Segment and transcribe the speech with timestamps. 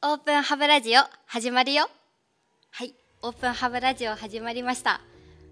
[0.00, 1.90] オープンハブラジオ始まるよ。
[2.70, 5.00] はいオープンハブラジオ始まりました。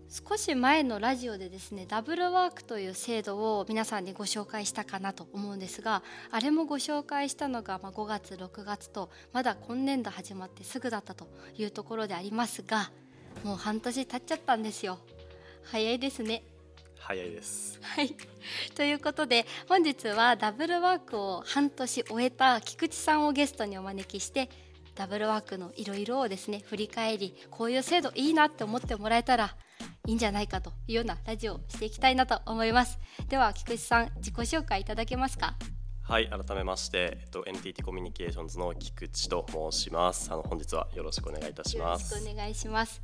[0.08, 11.26] 少し前のラジオでですねダブルワークという制度を皆さんにご紹介したかなと思うんですがあれもご紹介したのが5月6月とまだ今年度始まってすぐだったと
[11.58, 12.92] いうところでありますが
[13.42, 15.01] もう半年経っちゃったんですよ。
[15.65, 16.45] 早いですね。
[16.98, 17.78] 早いです。
[17.83, 18.15] はい。
[18.74, 24.48] ということで本日はダブルワークを半年終えた菊池さんをゲストにお招きして
[24.95, 29.56] ダブルワークのいろいろをですね振り返りこういう制度いいなって思ってもらえたら
[30.06, 32.98] いいんじゃないかというようなラジオをしていきたいなと思います。
[33.28, 35.55] では菊池さん自己紹介いただけますか？
[36.09, 40.30] はい改めまして、えっと、NTT コミュニケーションズの菊池と申します。
[40.33, 43.02] あの本日はよろしくお願いいたしよろしますくお願いします。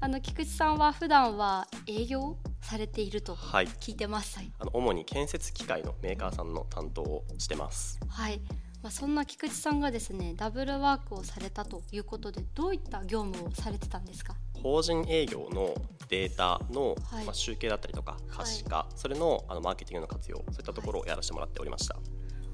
[0.00, 3.66] あの菊池さんは普段は営業されているとはい。
[3.66, 4.50] 聞いてます、はい。
[4.58, 8.00] あの主に建設機械のメーカーさんの担当をしてます。
[8.08, 8.40] はい、
[8.82, 14.34] まあ、そんな菊池さんがですねダブルワークをされたということでどういった業務をされてたんですか？
[14.60, 15.72] 法人営業の
[16.08, 17.24] データの、はい。
[17.24, 21.96] まあ、集計だったりとか可視化、それのあのマーケティングの活用そういったところをやらせてもらっておりました、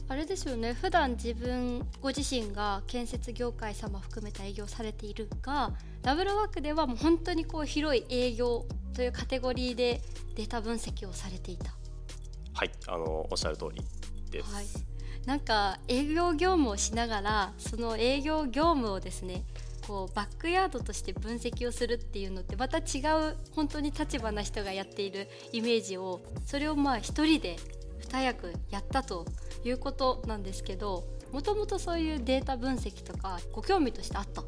[0.09, 0.73] あれですよね。
[0.73, 10.01] 普段自分ご自身が建設業界様含めた営業されているがダブルワークではもう本当にこう広い営業というカテゴリーで
[10.37, 11.73] データ分析をされていた。
[12.55, 12.71] はい。
[12.87, 13.83] あのおっしゃる通り
[14.31, 14.67] です、はい。
[15.27, 19.45] なんか営業業務をしながらその営業業務をですね
[19.87, 27.57] こうバックヤードとして分析をするっていうのってまた違う本当に立場な人がやっているイメージをそれをまあ一人で
[27.99, 29.27] 二役やったと
[29.69, 34.43] いうことなんですけどもともとそういうデータ分析とかご興味としてあった？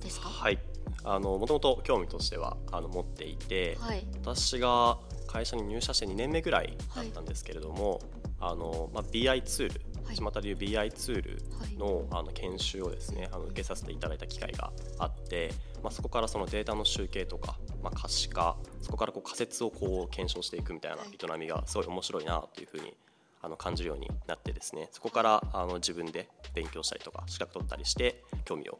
[0.00, 0.28] ですか？
[0.28, 0.58] はい。
[1.04, 4.06] あのもともと興味としてはあの持っていて、はい。
[4.22, 8.00] 私が会社に入社して2年目ぐらいだったんですけれども、
[8.40, 10.16] あのまあ、BI ツール、はい。
[10.16, 11.74] 巷でいう BI ツールはい。
[11.76, 15.52] のあの研修をですねあの受けさせていただいた機会があって、
[15.82, 21.08] まあ、そこからそのデータの集計とか、まあ、可視化そこからこう仮説をこう検証していくみたいなはい。
[21.08, 22.94] 営みがすごい面白いなというふうに
[23.40, 28.78] あの感じるようになってですねそこからあの自分で勉強したりとか資格取ったりして興味を、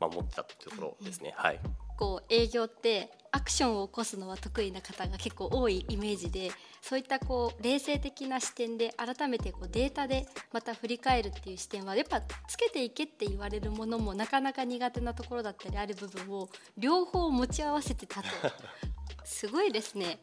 [0.00, 1.34] まあ、持ってたというところですね。
[1.36, 1.60] はい。
[1.96, 6.50] こう営業ってアクションを起こすのは得意な方が結構多いイメージで
[6.80, 18.28] そういったこう冷静的な視点で改めてこうデータでまた振り返るっていう視点はやっぱつけていけって言われるものもなかなか苦手なところだったりある部分を両方持ち合わせてたと
[19.24, 20.18] すごいですね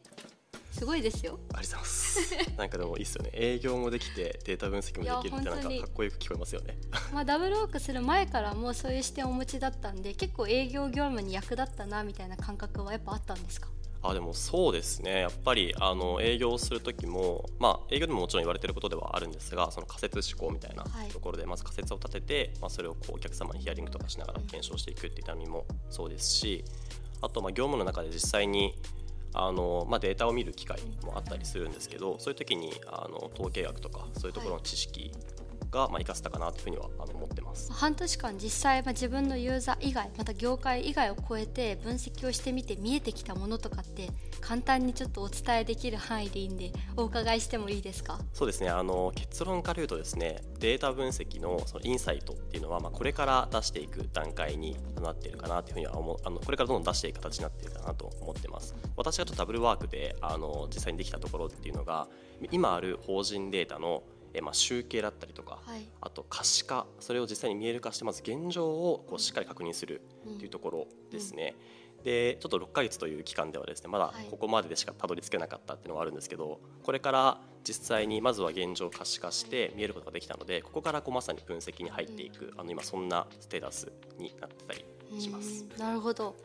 [0.84, 2.20] すごいですよありがとうございます。
[2.60, 3.30] なんかでもいいっすよね。
[3.32, 6.78] 営業もできてデータ分析もできるってなんかかっこよく聞こえますよね。
[7.14, 13.70] まあダブルワークする前からもうそういう視点をお持ちだったんで結構営業業務に役立ったなみたいな感覚はやっぱあったんですか？
[14.02, 15.22] あでもそうですね。
[15.22, 26.66] やっぱりあの営業をする時もまあ営業でももちろん言われてることではあるんですが、その仮説思考みたいなはいところでまず仮説を立てて、まあそれをこうお客様にヒアリングとかしながら検証していくっていうためもそうですし、
[27.22, 28.76] あとまあ業務の中で実際に
[29.34, 35.12] あのまあ、データを見る機会もあったりするんですけどそういう時にあの統計学とかそういうところの知識
[35.73, 37.73] が、まあ、生かせたかなというふうにはあの思ってます。
[37.73, 48.19] 半年間実際、まあ、自分のユーザー以外また業界以外を超えて分析をしてみて見えてきたものとかって簡単にちょっとお伝えできる範囲でいいんでお伺いしてもいいですか？
[48.34, 48.69] そうですね。
[48.69, 58.75] あの結論から言うとですねデータ分析のそのインサイトっていうのは、まあ、これから出していく段階になっているかなというふうには思うあのこれからどんどん出していく形になっているかなと思ってます。
[58.95, 62.07] 私がちょっとダブルワークであの実際にできたところっていうのが
[62.51, 64.03] 今ある法人データの
[64.34, 65.88] えまあ集計だったりとかはい。
[66.02, 71.56] あと可視化それを実際に見える化してまず現状をこうしっかり確認するっていうところですね、
[72.04, 74.26] でちょっと6ヶ月という期間ではですねまだはい。
[74.30, 84.86] ここまででしかたどり着けなかったっていうのはあるんですけどこれから実際にまずは現状を可視化して見えることができたのでここからこうまさに分析に入っていくあの今そんなステータスになってたり
[85.22, 85.66] します。
[85.72, 86.36] うんなるほど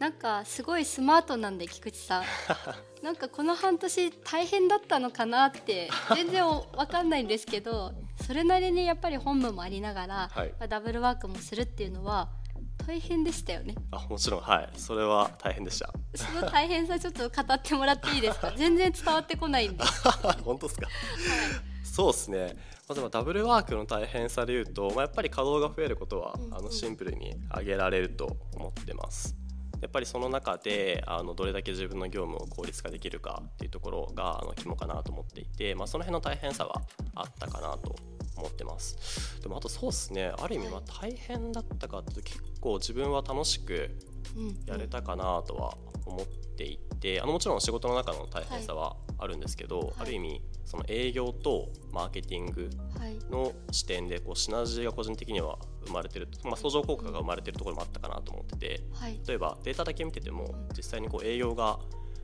[0.00, 2.24] なんかすごいスマートなんで菊池さん。
[3.04, 7.92] なんかこの半年大変だったのかなって全然わかんないんですけど
[8.26, 10.48] それなりにやっぱり本部もありながら、はい。
[10.58, 12.28] まあダブルワークもするっていうのは
[12.86, 13.74] 大変でしたよね。
[13.90, 14.70] あもちろんはい。
[14.76, 15.92] それは大変でした。
[16.14, 18.52] その大変さちょっと語ってもらっていいですか？
[18.56, 19.84] 全然伝わってこないんで、
[20.44, 20.88] 本当ですか？
[21.84, 22.56] そうですね。
[22.88, 26.54] まずはダブルワークの大変さでいうと、まあ、やっぱり稼働が増えることは、うんうん。
[26.54, 29.36] あのシンプルに挙げられると思ってます
[29.80, 36.82] やっぱりその中であのどれだけ自分の業務を効率化できるかっていうところがあの肝かなと思っていて、まあ、その辺の大変さは
[37.14, 37.96] あったかなと
[38.36, 39.40] 思ってます。
[39.42, 40.32] でもあとそうですね。
[40.38, 43.90] ある意味まあ大変だったかっていうと結構自分は楽しく
[44.66, 45.76] やれたかなとは
[46.06, 46.26] 思っ
[46.56, 49.92] ていてあのもちろん仕事の中の大変さはあるんですけど、はい。
[49.98, 53.18] ある意味その営業とマーケティングはい。
[53.30, 59.20] の視点でこうシナジーが個人的には生まれてる、まあ、相乗効果が生まれてるところもあったかなと思っててはい。
[59.26, 61.78] 例えばデータだけ見てても実際にこう営業が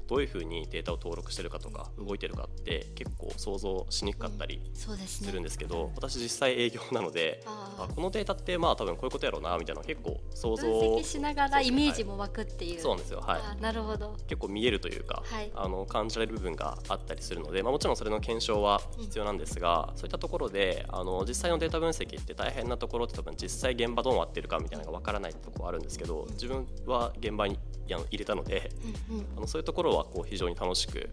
[0.08, 12.80] どういうふうにデータを登録してるかとか動いてるかって結構想像しにくかったりするんですけど私実際営業なのでああこのデータってまあ多分こういうことやろうなみたいなの結構想ー像分析しながらイメージも湧くっていう。
[12.80, 13.20] そうなんですよ。
[13.20, 13.62] はい。
[13.62, 14.16] なるほど。
[14.26, 15.50] 結構見えるというか、はい。
[15.54, 28.70] あの感じられる部分があったりするので、まあ、もちろんそれの検証は必要なんですが、そういったところであの実際のデータ分析って大変なところって多分実際現場どうなってるかみたいなのがわからないところあるんですけど自分は現場に入れたので
[29.10, 29.26] うんうん。
[29.36, 31.10] あのそういうところはこう非常に楽しく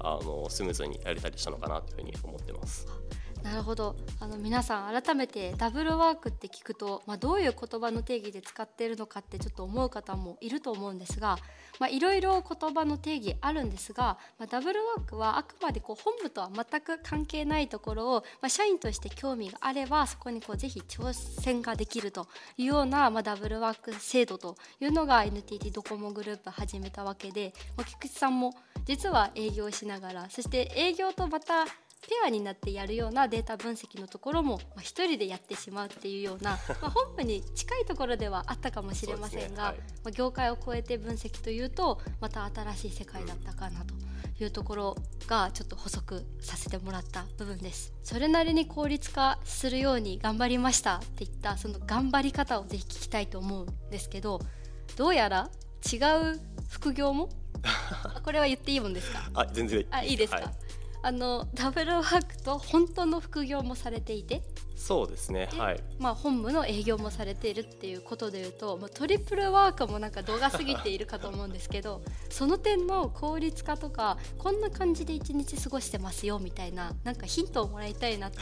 [0.00, 2.86] あのスムーズにやれたりしたのかなというふうに思ってます。
[3.42, 3.96] なるほど。
[4.20, 11.38] あの皆さん改めてダブルワークって聞くと、まあ、どういう言葉の定義で使っているのかってちょっと思う方もいると思うんですが
[11.90, 28.54] いろいろ言葉の定義あるんですが、まあ、ダブルワークはあくまでこう本部とは全く関係ないところを、まあ、社員として興味があればそこにこうぜひ挑戦ができるというような、まあ、ダブルワーク制度というのが NTT ドコモグループ始めたわけで、まあ、菊池さんも
[28.84, 31.66] 実は営業しながらそして営業とまた
[32.02, 43.94] ペアになってやるようなデータ分析のところもまあ一人でやってしまうっていうような、 まあ、本部に近いところではあったかもしれませんが、そうですねまあ、業界を超えて分析というとまた新しい世界だったかなと
[44.42, 44.96] いうところ
[45.26, 47.92] がちょっと補足させてもらった部分です。
[48.02, 54.40] それなりに効率化するように頑張りましたっていったその頑張り方をぜひ聞きたいと思うんですけど
[54.96, 55.48] どうやら
[55.90, 57.28] 違う副業も？
[57.62, 59.30] あこれは言っていいもんですか？
[59.34, 60.54] あ全然あいいですか、はい
[61.02, 64.42] あのダブルワークと本当の副業もされていて。
[64.74, 65.80] そうですねではい。
[66.00, 78.38] まあ、本部の営業もされているっていうことでいうと、まあ、トリプルワークもなんか度が過ぎているかと思うんですけど その点の効率化とかこんな感じで一日過ごしてますよみたいななんかヒントをもらいたいなって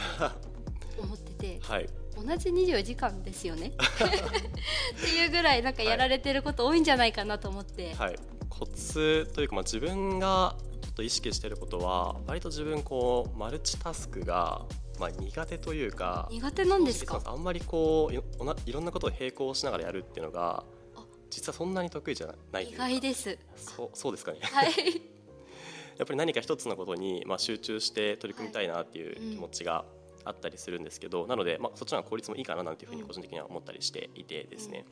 [0.99, 1.87] 思っててはい。
[2.15, 3.73] 同じ24時間ですよね。
[3.77, 8.15] っていうぐらいなんかやられてること多いんじゃないかなと思って、はい、
[8.49, 10.55] コツというか、まあ、自分が
[11.01, 14.65] と意識していることは割と自分こうマルチタスクが、
[14.99, 17.21] まあ、苦手というか苦手なんですか？
[17.25, 20.63] あんまりこういろんなことを並行しながらやるっていうのが
[20.95, 21.03] あ。
[21.29, 23.37] 実はそんなに得意じゃない意外です。
[23.55, 24.39] そうそうですかね。
[24.41, 24.67] はい。
[25.97, 29.85] やっぱり何か一つのことに、まあ、集中して取り組みたいなっていう気持ちが
[30.25, 34.85] あったりするんですけど、なので、まあ、そっちの方が効率もいいかななんていうふうに個人的には思ったりしていてですね、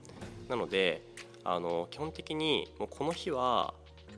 [0.48, 1.04] なので
[1.44, 3.74] あの基本的にもうこの日は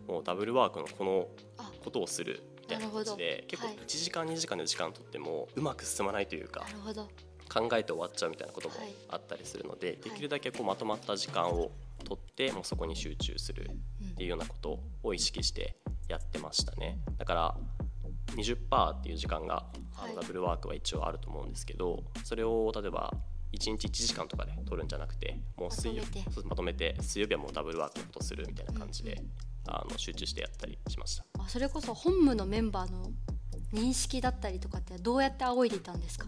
[0.08, 1.51] もうダブルワークのこのあ
[1.84, 3.78] ことをするみたいな形で結構はい。
[3.78, 6.66] 1時間2時間で時間とってもうまく進まないというか
[7.54, 11.72] 考えて終わっちゃうみたいなこともはいあったりするので、できるだけこうまとまった時間を
[12.06, 13.70] 取ってもうそこに集中する
[14.14, 15.76] っていうようなことを意識して
[16.08, 17.00] やってましたね。
[17.18, 17.58] だから
[18.36, 19.66] 20%っていう時間が
[19.98, 23.14] あはいのダブルワークは一応あると思うんですけどそれを例えば
[23.52, 26.04] 1日1時間とかで取るんじゃなくてもう水曜
[26.46, 26.96] まとめて。
[27.02, 29.22] 水曜日はもうダブルワークのことするみたいな感じで、
[29.68, 31.26] あの集中してやったりしました。
[31.40, 33.12] あそれこそ本部のメンバーの
[33.74, 36.28] 認識だったりとかってどうやって仰いでいたんですか？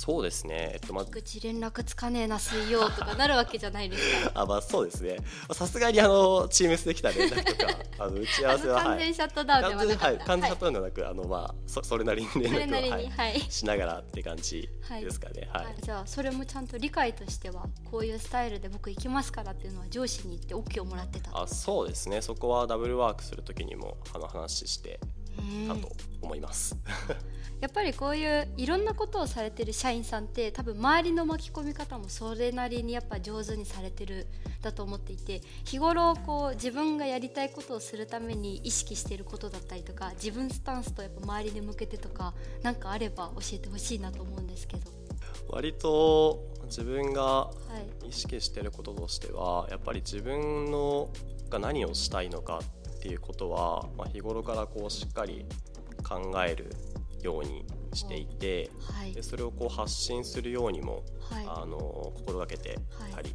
[0.00, 0.70] そうですね。
[0.72, 4.32] えっとま口連絡つかねえな水曜とかなるわけじゃないですか。
[4.40, 5.18] あまあそうですね。
[5.52, 15.50] さすがにあのチームスできた連絡とかあの 打ち合わせは完全シャットダウンではなかはい、った完全シャットダウンではなく、あのまあそそれなりに連絡を、はいはい、しながらって感じですかね。
[15.52, 15.66] はい。
[15.66, 21.38] あじゃあそれもちゃんと理解としてはこういうスタイルで僕行きますからっていうのは上司に言って OK をもらってた。
[21.38, 22.22] あ、そうですね。
[22.22, 24.98] そこはダブルワークするときにもあの話して
[25.40, 25.92] うんたと
[26.22, 26.76] 思います。
[27.60, 34.26] やっぱりこういういろんなことをされてる社員さんって多分周りの巻き込み方もそれなりにやっぱ上手にされてる
[34.62, 42.32] だと思っていて日頃こう自分がやりたいことをするために意識していることだったりとか自分スタンスとやっぱ周りに向けてとか
[42.62, 44.90] 何かあれば教えてほしいなと思うんですけど。
[45.50, 47.52] 割と自分がは
[48.04, 51.10] い意識してることとしては、やっぱり自分の
[51.48, 55.46] が何をしたいのかっていうことは、まあ、日頃からこうしっかり
[56.02, 56.70] 考える
[57.22, 59.12] ようにしていて、はい。
[59.12, 61.46] でそれをこう発信するようにもはい。
[61.46, 62.78] あの心がけて
[63.14, 63.34] たり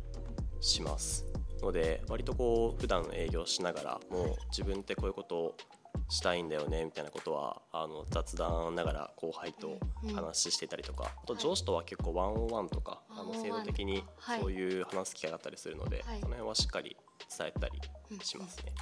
[0.62, 1.26] します、
[1.62, 5.58] ので割とこう普段営業しながらもう自分ってこういうことを
[6.10, 9.80] したいんだよねみたいなことはあの雑談ながら後輩と
[10.14, 11.42] 話していたりとか、あとはい。
[11.42, 16.20] 上司とは結構ワンオンワンとか、あの制度的にはいそういう話す機会があったりするので、はい。
[16.20, 16.96] その辺はしっかり
[17.36, 17.82] 伝えたり
[18.24, 18.74] しますね。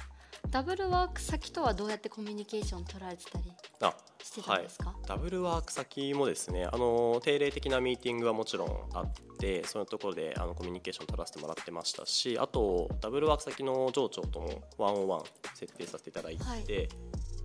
[0.50, 15.22] ダブルワーク先とはどうやってコミュニケーション取られてたりあしてたんですか、ダブルワーク先もですねあの定例的なミーティングはもちろんあってそういうところであのコミュニケーション取らせてもらってましたしあとダブルワーク先の上長ともワンオンワン
[15.54, 16.88] 設定させていただいて、はい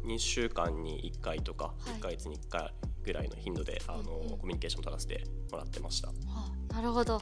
[0.05, 1.97] 2週間に1回とかはい。
[1.97, 4.37] 1ヶ月に1回ぐらいの頻度であの、うんうん。
[4.37, 6.07] コミュニケーション取らせてもらってました。
[6.07, 6.13] は
[6.71, 7.21] あなるほど。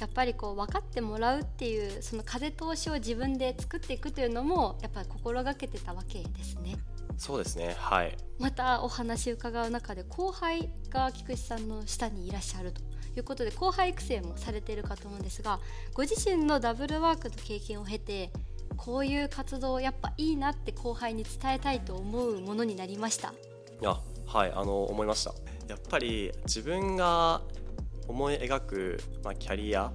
[0.00, 6.76] やっぱりこう分かってもらうっていうその風通しを自分で作っていくというのもやっぱり心がけてたわけですね。
[7.16, 8.16] そうですねはい。
[8.38, 12.80] またお話伺う中で後輩が菊池さんの下にいらっしゃると
[13.16, 15.58] いうことで後輩育成もされているかと思うんですが
[15.94, 18.30] ご自身のダブルワークの経験を経て
[18.78, 23.34] こういう活動やっぱいいなって後輩に伝えたいと思うものになりました。
[23.80, 25.34] いやはいあの思いました。
[25.68, 27.42] やっぱり自分が
[28.06, 29.92] 思い描く、まあ、キャリア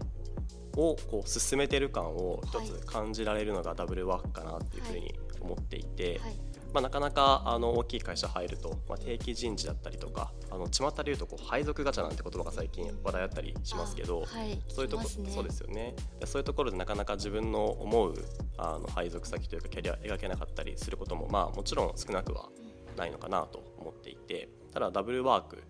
[0.76, 2.68] をこう進めてる感を一はい。
[2.68, 15.96] つ感じられるのがダブルワークかなっていうふうに思っていて、はいまあ、なかなかあの大きい会社入ると、まあ、定期人事だったりとかあの巷でいうとこう配属ガチャなんて言葉が最近話題あったりしますけど、あはいそういうとこそうですよね。
[16.20, 18.14] でそういうところでなかなか自分の思う
[18.58, 22.50] あの配属先というかキャリア描けなかったりすることもまあもちろん少なくは
[22.98, 25.64] ないのかなと思っていてただダブルワーク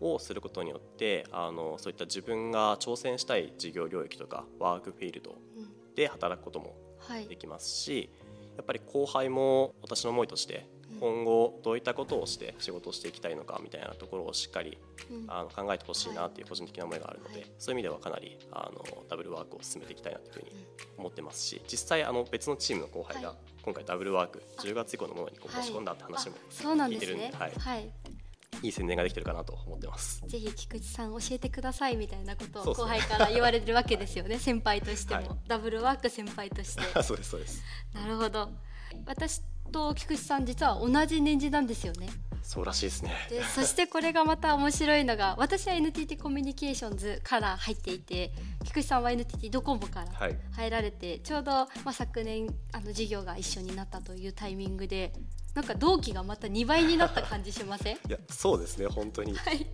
[0.00, 5.94] をすることによってあのそういった自分が挑戦したい事業領域とかワークフィールドうん。
[5.94, 7.26] で働くこともはい。
[7.26, 8.10] できますし
[8.56, 11.00] やっぱり後輩も私の思いとしてうん。
[11.00, 14.78] 今後どういったことをして仕事をしていきたいのかみたいなところをしっかり
[15.10, 15.24] うん。
[15.28, 17.46] あの考えてほしいなっていう個人的な思いがあるので、はい。
[17.58, 20.50] そういう意味ではかなりあのダブルワークを進めていきたいなというふうに
[20.98, 23.38] 思ってますし実際あの別のチームの後輩がはい。
[23.62, 27.32] 今回ダブルワーク10月以降のものにこう申し込んだって話も聞いてるんで
[28.62, 30.22] いいい宣伝ができてるかなと思ってます。
[30.26, 34.38] ぜひ菊池さん教えてくださいみたいなことを後輩から言われてるわけですよね。
[34.38, 35.38] 先輩としても、はい。
[35.46, 36.82] ダブルワーク先輩として。
[37.02, 37.62] そうですそうです。
[37.94, 38.50] なるほど。
[39.06, 42.08] 私と菊池さん実は同じ年次なんですよね
[42.48, 43.12] そうらしいですね。
[43.28, 48.30] でそしてこれがまた面白いのが私は NTT コミュニケーションズから入っていて
[48.64, 50.38] 菊池さんは NTT ドコモからはい。
[50.52, 55.12] 入られてちょうど、まあ、昨年あの事業が一緒になったというタイミングで
[55.54, 57.96] なんか同期がまた2倍になった感じしません？
[58.08, 59.34] いやそうですね本当に。
[59.34, 59.66] はい。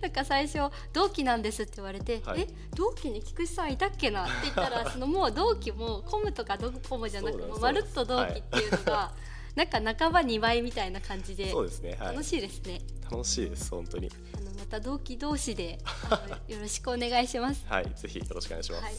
[0.00, 2.42] なんか最初同期なんですって言われて、はい。
[2.42, 2.48] え？
[2.76, 4.22] 同期に菊池さんいたっけな？
[4.24, 9.12] って言ったらそのもう同期もコムとかドコモじゃなくもうまるっと同期っていうのが、
[9.56, 12.80] なんか半ば2倍みたいな感じでそうですねはい楽しいですね。
[13.10, 15.78] 楽しいです本当にあのまた同期同士で
[16.48, 17.64] よろしくお願いします。
[17.66, 18.82] はいぜひよろしくお願いします。
[18.84, 18.94] はい、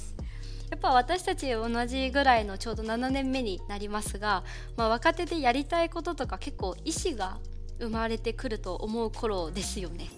[0.71, 4.43] やっぱ私たち同じぐらいのちょうど7年目になりますが、
[4.75, 7.37] まあ、若手でやりたいこととか結構意思が
[7.79, 10.09] 生まれてくると思う頃ですよね。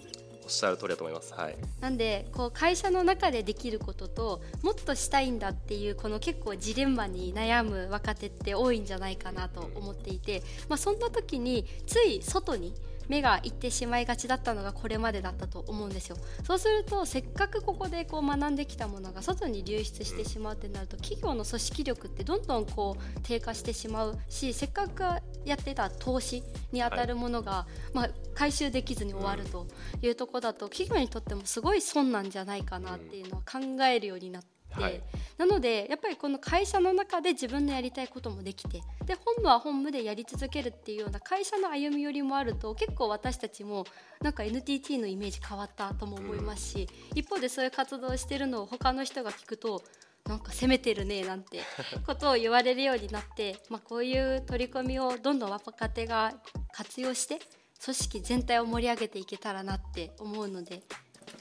[0.50, 1.32] っしゃる通りだと思います。
[1.34, 12.74] はいなんでこう会社の中でできることともっとしたいんだっていうこの結構ジレンマに悩む若手って多いんじゃないかなと思っていて、まあ、そんな時につい外に
[13.10, 25.02] 目がいってしまいがちだったのがこれまでだったと思うんですよそうするとせっかくここでこう学んできたものが外に流出してしまうってなると企業の組織力ってどんどんこう低下してしまうしせっかく
[25.44, 26.42] やってた投資
[26.72, 29.66] に当たるものが、まあ、回収できずに終わると
[30.02, 34.48] いうところだと企業にとってもすごい損なんじゃないかなっていうのは考えるようになって。
[34.70, 35.02] はい。
[35.36, 43.84] なのでやっぱりこの会社の中で自分のやりたいこともできてで本務は本務でやり続けるっていうような会社の歩み寄りもあると結構私たちも
[44.22, 49.82] なんか NTT のイメージ変わったとも思いますし、一方でそういう活動をしてるのを他の人が聞くと
[50.30, 51.58] なんか攻めてるねなんて
[52.06, 56.32] ことを言われるようになって、まあ、こういう取り組みをどんどん若手が
[56.72, 57.40] 活用して
[57.84, 60.82] 組織全体を盛り上げていけたらなって思うので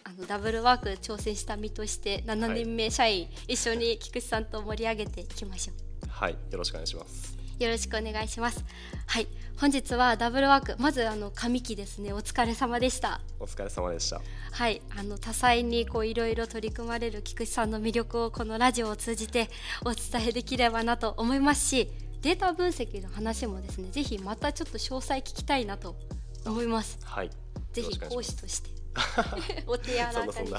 [0.03, 5.73] あのダブルワーク挑戦した身として7年目社員、一緒に菊池さんと盛り上げていきましょ
[6.09, 7.37] はいよろしくお願いします。
[7.59, 8.65] うよろしくお願いします。
[9.05, 9.27] はい
[9.57, 10.75] 本日はダブルワーク。
[10.81, 12.13] まずあの上期ですね。
[12.13, 13.21] お疲れ様でした。
[13.39, 14.21] お疲れ様でした。
[14.51, 19.49] はい、あの多彩にこういろいろ取り組まれる菊池さんの魅力をこのラジオを通じて
[19.85, 21.89] お伝えできればなと思いますし
[22.21, 25.95] データ分析の話もですねぜひまたちょっと詳細聞きたいなと
[26.45, 27.29] 思いますはい。
[27.73, 28.69] ぜひ講師として
[29.67, 30.51] お手柔らかに。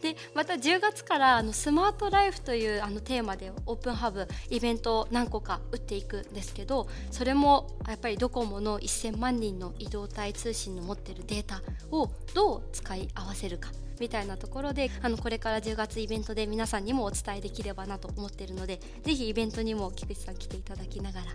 [0.00, 21.26] でまた10月からあのスマートライフというあのテーマでオープンハブイベントを何個か打っていくんですけどそれもやっぱりドコモの1000万人の移動体通信の持ってるデータをどう使い合わせるかみたいなところであのこれから10月イベントで皆さんにもお伝えできればなと思っているのでぜひイベントにも菊池さん来ていただきながら、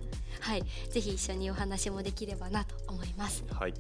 [0.42, 3.44] はい、ぜひ一緒にお話もできればなと思います。
[3.52, 3.74] はい。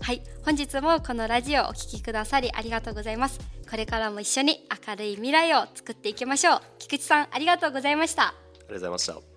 [0.00, 3.40] はい、本日もこのラジオをお聞きくださりありがとうございます。
[3.68, 6.60] これからも一緒に明るい未来を作っていきましょう。
[6.78, 8.28] 菊池さん、ありがとうございました。
[8.28, 9.33] ありがとうございました。